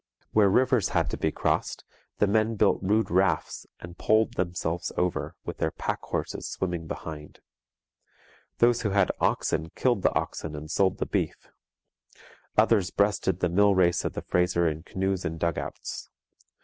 Where 0.31 0.49
rivers 0.49 0.89
had 0.97 1.11
to 1.11 1.17
be 1.17 1.31
crossed, 1.31 1.83
the 2.17 2.25
men 2.25 2.55
built 2.55 2.79
rude 2.81 3.11
rafts 3.11 3.67
and 3.79 3.99
poled 3.99 4.33
themselves 4.33 4.91
over, 4.97 5.35
with 5.45 5.57
their 5.57 5.69
pack 5.69 6.01
horses 6.01 6.49
swimming 6.49 6.87
behind. 6.87 7.39
Those 8.57 8.81
who 8.81 8.89
had 8.89 9.11
oxen 9.19 9.69
killed 9.75 10.01
the 10.01 10.11
oxen 10.15 10.55
and 10.55 10.71
sold 10.71 10.97
the 10.97 11.05
beef. 11.05 11.49
Others 12.57 12.89
breasted 12.89 13.41
the 13.41 13.49
mill 13.49 13.75
race 13.75 14.03
of 14.03 14.13
the 14.13 14.23
Fraser 14.23 14.67
in 14.67 14.81
canoes 14.81 15.23
and 15.23 15.39
dugouts. 15.39 16.09